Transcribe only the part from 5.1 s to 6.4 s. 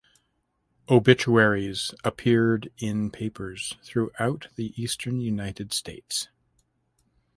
United States.